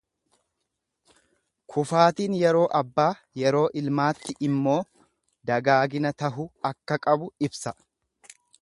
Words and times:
kufaatiin 1.73 2.37
yeroo 2.37 2.63
abbaa 2.81 3.07
yeroo 3.43 3.63
ilmaatti 3.83 4.37
immoo 4.49 4.77
dagaagina 5.51 6.17
tahu 6.25 6.49
akka 6.73 7.03
qabu 7.07 7.33
ibsa. 7.51 7.79